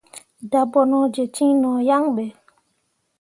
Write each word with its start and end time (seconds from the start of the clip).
Dabonoje 0.51 1.23
cin 1.33 1.51
no 1.61 1.71
yan 1.87 2.05
be. 2.15 2.25